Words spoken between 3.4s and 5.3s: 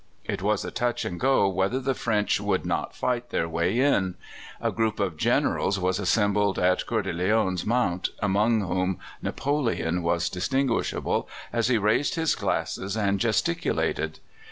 way in. A group of